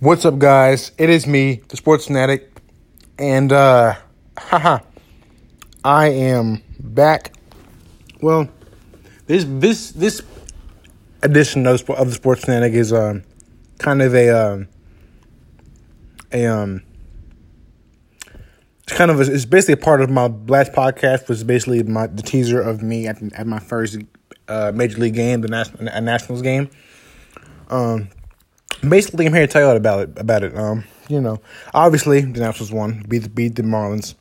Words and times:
What's 0.00 0.24
up, 0.24 0.38
guys? 0.38 0.92
It 0.96 1.10
is 1.10 1.26
me, 1.26 1.60
the 1.68 1.76
Sports 1.76 2.06
Fanatic, 2.06 2.50
and 3.18 3.52
uh, 3.52 3.96
haha, 4.38 4.78
I 5.84 6.06
am 6.06 6.62
back. 6.78 7.34
Well, 8.22 8.48
this 9.26 9.44
this 9.46 9.90
this 9.90 10.22
edition 11.22 11.66
of, 11.66 11.82
of 11.90 12.06
the 12.06 12.14
Sports 12.14 12.46
Fanatic 12.46 12.72
is 12.72 12.94
um 12.94 13.24
kind 13.76 14.00
of 14.00 14.14
a 14.14 14.30
um 14.30 14.68
a 16.32 16.46
um 16.46 16.82
it's 18.84 18.94
kind 18.96 19.10
of 19.10 19.20
a, 19.20 19.30
it's 19.30 19.44
basically 19.44 19.74
a 19.74 19.84
part 19.84 20.00
of 20.00 20.08
my 20.08 20.28
last 20.46 20.72
podcast 20.72 21.28
was 21.28 21.44
basically 21.44 21.82
my 21.82 22.06
the 22.06 22.22
teaser 22.22 22.58
of 22.58 22.82
me 22.82 23.06
at 23.06 23.22
at 23.34 23.46
my 23.46 23.58
first 23.58 23.98
uh, 24.48 24.72
major 24.74 24.96
league 24.96 25.12
game, 25.12 25.42
the 25.42 25.48
national 25.48 25.88
a 25.88 26.00
Nationals 26.00 26.40
game. 26.40 26.70
Um, 27.68 28.08
basically, 28.88 29.26
I'm 29.26 29.32
here 29.32 29.46
to 29.46 29.52
tell 29.52 29.70
you 29.70 29.76
about 29.76 30.00
it. 30.00 30.18
About 30.18 30.42
it. 30.42 30.56
Um, 30.56 30.84
you 31.08 31.20
know, 31.20 31.40
obviously 31.74 32.20
the 32.20 32.40
Nationals 32.40 32.72
won, 32.72 33.04
beat 33.08 33.18
the 33.18 33.28
beat 33.28 33.56
the 33.56 33.62
Marlins. 33.62 34.14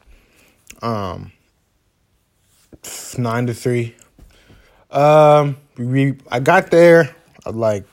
Um, 0.82 1.32
nine 3.18 3.48
to 3.48 3.54
three. 3.54 3.95
Um, 4.91 5.58
we 5.77 6.18
I 6.32 6.40
got 6.40 6.72
there 6.72 7.16
uh, 7.45 7.52
like 7.52 7.85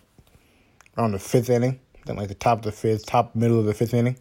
around 0.96 1.12
the 1.12 1.18
fifth 1.18 1.50
inning, 1.50 1.78
then 2.06 2.16
like 2.16 2.28
the 2.28 2.34
top 2.34 2.58
of 2.58 2.64
the 2.64 2.72
fifth, 2.72 3.06
top 3.06 3.34
middle 3.34 3.58
of 3.58 3.66
the 3.66 3.74
fifth 3.74 3.94
inning. 3.94 4.16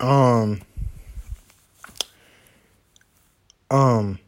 Um. 0.00 0.60
Um, 3.70 4.20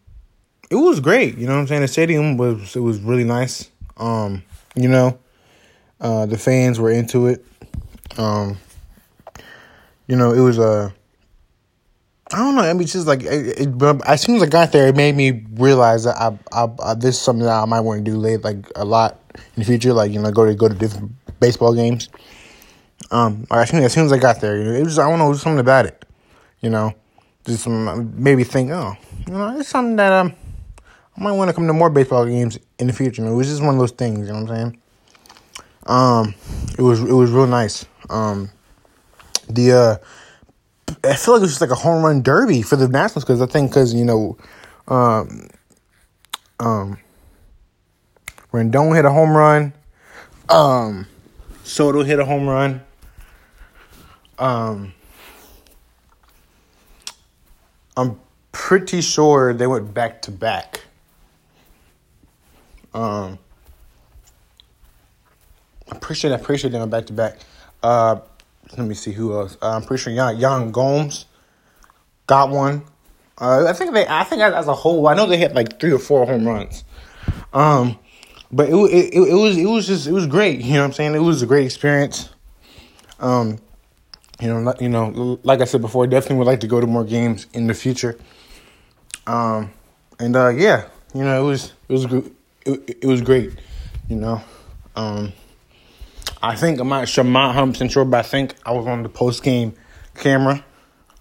it 0.71 0.74
was 0.74 1.01
great. 1.01 1.38
You 1.38 1.46
know 1.46 1.55
what 1.55 1.60
I'm 1.60 1.66
saying? 1.66 1.83
The 1.83 1.88
stadium 1.88 2.37
was 2.37 2.74
it 2.77 2.80
was 2.80 3.01
really 3.01 3.24
nice. 3.24 3.71
Um, 3.96 4.43
you 4.74 4.88
know, 4.88 5.19
uh, 6.01 6.27
the 6.27 6.38
fans 6.38 6.79
were 6.79 6.91
into 6.91 7.27
it. 7.27 7.45
Um, 8.16 8.59
you 10.07 10.16
know, 10.16 10.32
it 10.32 10.41
was 10.41 10.59
a. 10.59 10.63
Uh, 10.63 10.91
I 12.30 12.37
don't 12.38 12.57
know. 12.57 12.63
I 12.63 12.73
mean, 12.74 12.82
it's 12.82 12.93
just 12.93 13.07
like 13.07 13.23
it, 13.23 13.59
it, 13.59 14.02
as 14.07 14.21
soon 14.21 14.37
as 14.37 14.43
I 14.43 14.46
got 14.46 14.71
there, 14.71 14.87
it 14.88 14.96
made 14.96 15.16
me 15.16 15.46
realize 15.54 16.04
that 16.04 16.16
I, 16.16 16.38
I, 16.52 16.69
I 16.85 16.95
this 16.95 17.16
is 17.16 17.21
something 17.21 17.46
that 17.46 17.63
I 17.63 17.65
might 17.65 17.80
want 17.80 18.04
to 18.04 18.10
do 18.10 18.19
late, 18.19 18.43
like 18.43 18.71
a 18.76 18.85
lot 18.85 19.19
in 19.35 19.63
the 19.63 19.65
future. 19.65 19.95
Like 19.95 20.13
you 20.13 20.21
know, 20.21 20.30
go 20.30 20.45
to 20.45 20.54
go 20.54 20.69
to 20.69 20.74
different 20.74 21.13
baseball 21.41 21.74
games. 21.74 22.10
Um, 23.10 23.46
as 23.51 23.71
soon 23.71 23.82
as 23.82 23.93
soon 23.95 24.04
as 24.04 24.13
I 24.13 24.19
got 24.19 24.43
there, 24.43 24.59
you 24.59 24.65
know, 24.65 24.73
it 24.73 24.85
was 24.85 24.99
I 24.99 25.09
don't 25.09 25.19
know, 25.19 25.32
something 25.32 25.59
about 25.59 25.87
it. 25.87 26.04
You 26.60 26.69
know, 26.69 26.95
just 27.46 27.66
maybe 27.66 28.45
think, 28.45 28.71
oh, 28.73 28.95
you 29.26 29.32
know, 29.32 29.59
it's 29.59 29.71
something 29.71 29.96
that 29.96 30.13
um, 30.13 30.35
I 31.16 31.23
might 31.23 31.32
want 31.32 31.49
to 31.49 31.54
come 31.54 31.66
to 31.66 31.73
more 31.73 31.88
baseball 31.88 32.26
games 32.26 32.59
in 32.79 32.88
the 32.88 32.93
future. 32.93 33.23
You 33.23 33.29
know, 33.29 33.35
it 33.35 33.37
was 33.37 33.49
just 33.49 33.63
one 33.63 33.74
of 33.74 33.80
those 33.80 33.93
things. 33.93 34.26
You 34.26 34.35
know 34.35 34.43
what 34.43 34.51
I'm 34.51 34.57
saying? 34.57 34.82
Um, 35.89 36.35
it 36.79 36.83
was 36.83 37.01
it 37.01 37.13
was 37.13 37.31
real 37.31 37.47
nice. 37.47 37.87
Um, 38.11 38.51
the 39.49 39.73
uh, 39.73 39.97
I 41.03 41.15
feel 41.15 41.35
like 41.35 41.41
it 41.41 41.45
was 41.45 41.51
just 41.51 41.61
like 41.63 41.71
a 41.71 41.75
home 41.75 42.05
run 42.05 42.23
derby 42.23 42.61
for 42.61 42.77
the 42.77 42.87
Nationals 42.87 43.25
because 43.25 43.41
I 43.41 43.47
think 43.47 43.71
because 43.71 43.95
you 43.95 44.05
know, 44.05 44.37
um, 44.87 45.49
um, 46.61 46.99
Rendon 48.53 48.95
hit 48.95 49.07
a 49.07 49.11
home 49.11 49.35
run, 49.35 49.73
um, 50.51 51.07
Soto 51.65 52.03
hit 52.03 52.19
a 52.19 52.25
home 52.27 52.47
run, 52.47 52.83
um, 54.39 54.93
I'm 57.97 58.21
pretty 58.53 59.01
sure 59.01 59.55
they 59.55 59.66
went 59.66 59.95
back 59.95 60.21
to 60.23 60.31
back. 60.31 60.83
Um. 62.93 63.39
Pretty 66.09 66.20
sure. 66.20 66.81
I'm 66.81 66.88
back 66.88 67.04
to 67.04 67.12
back. 67.12 67.37
Uh, 67.82 68.20
let 68.78 68.87
me 68.87 68.94
see 68.94 69.12
who 69.12 69.34
else. 69.34 69.59
Uh, 69.60 69.76
I'm 69.76 69.82
pretty 69.82 70.03
sure 70.03 70.10
Yan, 70.10 70.38
Yan 70.38 70.70
Gomes 70.70 71.26
got 72.26 72.48
one. 72.48 72.82
Uh, 73.37 73.66
I 73.69 73.75
think 73.75 73.92
they. 73.92 74.06
I 74.08 74.24
think 74.24 74.41
as 74.41 74.68
a 74.68 74.72
whole, 74.72 75.06
I 75.06 75.12
know 75.12 75.26
they 75.26 75.36
hit 75.36 75.54
like 75.54 75.78
three 75.78 75.92
or 75.92 75.98
four 75.98 76.24
home 76.24 76.48
runs. 76.48 76.82
Um, 77.52 77.98
but 78.50 78.70
it, 78.70 78.74
it 78.74 79.14
it, 79.14 79.28
it 79.28 79.34
was 79.34 79.58
it 79.58 79.66
was 79.66 79.86
just 79.86 80.06
it 80.06 80.12
was 80.12 80.26
great. 80.26 80.62
You 80.62 80.72
know 80.72 80.80
what 80.80 80.86
I'm 80.86 80.92
saying? 80.94 81.14
It 81.14 81.18
was 81.18 81.42
a 81.42 81.47
great 81.47 81.66
experience. 81.66 82.30
Um, 83.20 83.58
you 84.41 84.48
know, 84.48 84.74
you 84.80 84.88
know, 84.88 85.38
like 85.42 85.60
I 85.60 85.64
said 85.64 85.82
before, 85.82 86.06
definitely 86.06 86.36
would 86.36 86.47
like 86.47 86.60
to 86.60 86.68
go 86.68 86.80
to 86.80 86.86
more 86.86 87.04
games 87.04 87.48
in 87.52 87.66
the 87.66 87.74
future. 87.74 88.16
Um, 89.26 89.72
and 90.18 90.34
uh, 90.34 90.48
yeah, 90.48 90.88
you 91.12 91.22
know, 91.22 91.38
it 91.38 91.44
was 91.44 91.74
it 91.86 91.92
was 91.92 92.04
it, 92.64 92.98
it 93.02 93.06
was 93.06 93.20
great. 93.20 93.52
You 94.08 94.16
know, 94.16 94.41
um. 94.97 95.34
I 96.43 96.54
think 96.54 96.78
I'm 96.78 96.88
not 96.88 97.09
sure, 97.09 97.25
I'm 97.25 97.32
not 97.32 97.54
100 97.54 97.91
sure, 97.91 98.04
but 98.04 98.19
I 98.19 98.22
think 98.28 98.54
I 98.65 98.72
was 98.72 98.87
on 98.87 99.03
the 99.03 99.09
post 99.09 99.43
game 99.43 99.75
camera 100.15 100.65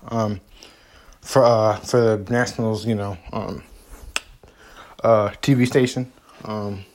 um, 0.09 0.39
for 1.21 1.43
uh, 1.43 1.77
for 1.77 2.17
the 2.17 2.31
Nationals, 2.31 2.85
you 2.85 2.95
know, 2.95 3.17
um, 3.33 3.63
uh, 5.03 5.29
TV 5.41 5.65
station. 5.65 6.11
Um, 6.45 6.85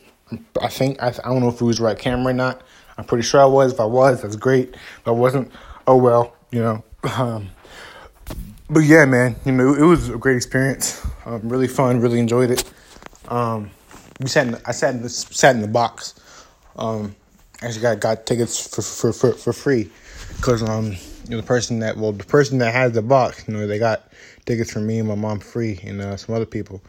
I 0.61 0.69
think 0.69 1.03
I, 1.03 1.09
I 1.09 1.29
don't 1.29 1.41
know 1.41 1.49
if 1.49 1.61
it 1.61 1.65
was 1.65 1.81
right 1.81 1.99
camera 1.99 2.33
or 2.33 2.37
not. 2.37 2.63
I'm 2.97 3.05
pretty 3.05 3.23
sure 3.23 3.41
I 3.41 3.47
was. 3.47 3.73
If 3.73 3.81
I 3.81 3.85
was, 3.85 4.23
that's 4.23 4.37
great. 4.37 4.75
If 4.75 5.07
I 5.09 5.11
wasn't, 5.11 5.51
oh 5.87 5.97
well, 5.97 6.37
you 6.51 6.61
know. 6.61 6.85
Um, 7.17 7.49
but 8.71 8.81
yeah, 8.81 9.05
man, 9.05 9.35
you 9.45 9.53
know, 9.53 9.75
it 9.75 9.83
was 9.83 10.09
a 10.09 10.17
great 10.17 10.37
experience. 10.37 11.05
Um, 11.27 11.49
really 11.49 11.69
fun. 11.69 12.01
Really 12.01 12.21
enjoyed 12.21 12.51
it. 12.51 12.73
Um, 13.29 13.71
we 14.21 14.29
sat. 14.29 14.47
In, 14.47 14.57
I 14.65 14.71
sat 14.73 14.95
in 14.95 15.03
the 15.03 15.09
sat 15.09 15.57
in 15.57 15.63
the 15.63 15.69
box. 15.69 16.15
Um, 16.77 17.17
actually 17.63 17.83
got 17.83 18.01
got 18.01 18.27
tickets 18.27 18.67
for 18.67 18.83
for 18.83 19.13
for, 19.13 19.33
for 19.33 19.53
free. 19.53 19.91
Because 20.37 20.63
um 20.63 20.97
the 21.27 21.43
person 21.43 21.79
that 21.81 21.97
well 21.97 22.13
the 22.13 22.25
person 22.25 22.59
that 22.59 22.73
has 22.73 22.93
the 22.93 23.03
box 23.03 23.47
you 23.47 23.55
know 23.55 23.67
they 23.67 23.79
got 23.79 24.09
tickets 24.45 24.73
for 24.73 24.81
me 24.81 24.99
and 24.99 25.09
my 25.09 25.15
mom 25.15 25.39
free 25.39 25.79
and 25.85 26.01
uh, 26.01 26.17
some 26.17 26.35
other 26.35 26.47
people. 26.47 26.83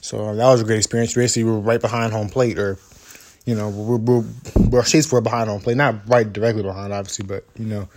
So 0.00 0.26
uh, 0.26 0.34
that 0.34 0.46
was 0.46 0.60
a 0.60 0.64
great 0.64 0.78
experience. 0.78 1.14
Basically 1.14 1.44
we 1.44 1.50
were 1.50 1.60
right 1.60 1.80
behind 1.80 2.12
home 2.12 2.28
plate 2.28 2.58
or 2.58 2.78
you 3.44 3.54
know 3.54 3.68
we're, 3.68 3.96
we're, 3.96 4.24
we're 4.68 4.84
seats 4.84 5.10
were 5.10 5.20
behind 5.20 5.48
home 5.48 5.60
plate 5.60 5.76
not 5.76 6.08
right 6.08 6.30
directly 6.30 6.64
behind 6.64 6.92
obviously 6.92 7.24
but 7.24 7.44
you 7.56 7.66
know 7.66 7.88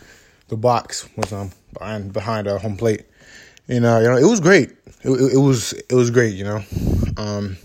the 0.49 0.57
box 0.57 1.09
was 1.15 1.33
um 1.33 1.51
behind 1.73 2.13
behind 2.13 2.47
uh, 2.47 2.57
home 2.59 2.77
plate. 2.77 3.05
And 3.67 3.85
uh, 3.85 3.99
you 4.01 4.09
know 4.09 4.17
it 4.17 4.29
was 4.29 4.39
great. 4.39 4.71
It, 5.01 5.09
it, 5.09 5.33
it 5.33 5.39
was 5.39 5.73
it 5.73 5.93
was 5.93 6.11
great 6.11 6.35
you 6.35 6.43
know. 6.43 6.61
Um 7.17 7.57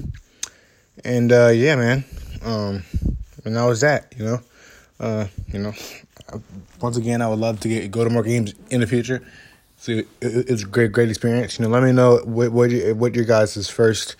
and 1.05 1.31
uh 1.31 1.49
yeah 1.49 1.77
man. 1.77 2.05
Um 2.43 2.83
and 3.45 3.57
that 3.57 3.65
was 3.65 3.83
that 3.83 4.15
you 4.17 4.25
know 4.25 4.41
uh, 5.00 5.27
you 5.53 5.59
know, 5.59 5.72
once 6.81 6.97
again, 6.97 7.22
I 7.22 7.28
would 7.28 7.38
love 7.38 7.60
to 7.60 7.69
get 7.69 7.91
go 7.91 8.05
to 8.05 8.10
more 8.10 8.22
games 8.22 8.55
in 8.71 8.81
the 8.81 8.87
future. 8.87 9.22
So 9.77 10.03
it's 10.21 10.62
a 10.62 10.66
great, 10.66 10.93
great 10.93 11.10
experience. 11.10 11.59
You 11.59 11.65
know, 11.65 11.71
let 11.71 11.82
me 11.82 11.93
know 11.93 12.19
what 12.25 12.53
what 12.53 12.71
your, 12.71 12.94
what 12.94 13.15
your 13.15 13.25
guys' 13.25 13.69
first, 13.69 14.16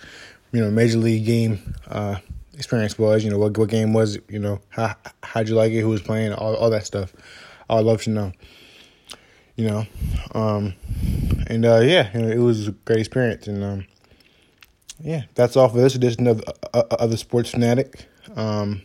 you 0.51 0.61
know, 0.61 0.69
major 0.69 0.97
league 0.97 1.25
game 1.25 1.75
uh, 1.87 2.17
experience 2.53 2.99
was. 2.99 3.23
You 3.23 3.31
know, 3.31 3.37
what 3.37 3.57
what 3.57 3.69
game 3.69 3.93
was? 3.93 4.19
You 4.29 4.39
know, 4.39 4.59
how 4.69 4.95
how'd 5.23 5.47
you 5.47 5.55
like 5.55 5.71
it? 5.71 5.81
Who 5.81 5.89
was 5.89 6.01
playing? 6.01 6.33
All 6.33 6.55
all 6.55 6.69
that 6.69 6.85
stuff. 6.85 7.13
I 7.69 7.75
would 7.75 7.85
love 7.85 8.03
to 8.03 8.09
know. 8.09 8.31
You 9.55 9.69
know, 9.69 9.87
um, 10.33 10.73
and 11.47 11.65
uh, 11.65 11.79
yeah, 11.79 12.11
you 12.13 12.21
know, 12.21 12.27
it 12.27 12.39
was 12.39 12.67
a 12.67 12.71
great 12.71 12.99
experience, 12.99 13.47
and 13.47 13.63
um, 13.63 13.87
yeah, 14.99 15.23
that's 15.33 15.55
all 15.55 15.69
for 15.69 15.77
this 15.77 15.95
edition 15.95 16.27
of 16.27 16.43
uh, 16.73 16.83
of 16.91 17.09
the 17.09 17.17
Sports 17.17 17.51
Fanatic. 17.51 18.05
Um, 18.35 18.81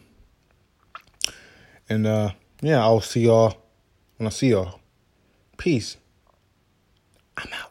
and 1.90 2.06
uh, 2.06 2.30
yeah, 2.62 2.80
I'll 2.80 3.00
see 3.00 3.22
y'all 3.22 3.56
when 4.16 4.28
I 4.28 4.30
see 4.30 4.50
y'all. 4.50 4.80
Peace. 5.58 5.96
I'm 7.36 7.52
out. 7.52 7.69